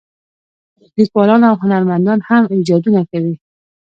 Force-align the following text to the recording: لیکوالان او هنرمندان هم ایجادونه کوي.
لیکوالان 0.97 1.41
او 1.49 1.55
هنرمندان 1.63 2.19
هم 2.29 2.43
ایجادونه 2.53 3.01
کوي. 3.09 3.33